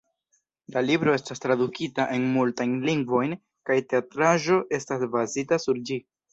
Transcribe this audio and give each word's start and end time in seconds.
La 0.75 0.81
libro 0.85 1.13
estas 1.17 1.43
tradukita 1.43 2.07
en 2.15 2.25
multajn 2.39 2.75
lingvojn 2.89 3.37
kaj 3.71 3.79
teatraĵo 3.95 4.61
estas 4.83 5.09
bazita 5.19 5.65
sur 5.69 5.87
ĝi. 5.93 6.05